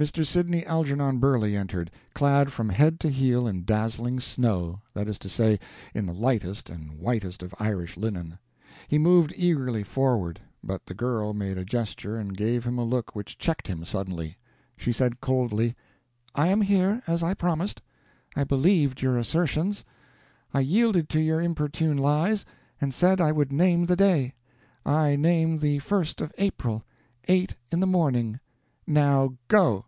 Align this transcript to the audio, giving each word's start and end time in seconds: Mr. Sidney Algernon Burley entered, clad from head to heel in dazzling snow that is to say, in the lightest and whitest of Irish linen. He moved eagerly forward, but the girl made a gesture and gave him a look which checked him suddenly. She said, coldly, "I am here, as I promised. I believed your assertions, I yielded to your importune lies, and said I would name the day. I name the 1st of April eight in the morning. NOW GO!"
Mr. 0.00 0.26
Sidney 0.26 0.66
Algernon 0.66 1.18
Burley 1.20 1.54
entered, 1.56 1.88
clad 2.12 2.50
from 2.50 2.68
head 2.70 2.98
to 2.98 3.08
heel 3.08 3.46
in 3.46 3.62
dazzling 3.64 4.18
snow 4.18 4.82
that 4.94 5.06
is 5.06 5.16
to 5.20 5.28
say, 5.28 5.60
in 5.94 6.06
the 6.06 6.12
lightest 6.12 6.68
and 6.68 6.90
whitest 6.98 7.40
of 7.40 7.54
Irish 7.60 7.96
linen. 7.96 8.36
He 8.88 8.98
moved 8.98 9.32
eagerly 9.36 9.84
forward, 9.84 10.40
but 10.64 10.84
the 10.86 10.94
girl 10.94 11.32
made 11.34 11.56
a 11.56 11.64
gesture 11.64 12.16
and 12.16 12.36
gave 12.36 12.64
him 12.64 12.78
a 12.78 12.84
look 12.84 13.14
which 13.14 13.38
checked 13.38 13.68
him 13.68 13.84
suddenly. 13.84 14.36
She 14.76 14.90
said, 14.90 15.20
coldly, 15.20 15.76
"I 16.34 16.48
am 16.48 16.62
here, 16.62 17.00
as 17.06 17.22
I 17.22 17.32
promised. 17.34 17.80
I 18.34 18.42
believed 18.42 19.02
your 19.02 19.16
assertions, 19.16 19.84
I 20.52 20.60
yielded 20.62 21.08
to 21.10 21.20
your 21.20 21.40
importune 21.40 21.96
lies, 21.98 22.44
and 22.80 22.92
said 22.92 23.20
I 23.20 23.30
would 23.30 23.52
name 23.52 23.84
the 23.86 23.94
day. 23.94 24.34
I 24.84 25.14
name 25.14 25.60
the 25.60 25.78
1st 25.78 26.20
of 26.20 26.32
April 26.38 26.82
eight 27.28 27.54
in 27.70 27.78
the 27.78 27.86
morning. 27.86 28.40
NOW 28.84 29.36
GO!" 29.46 29.84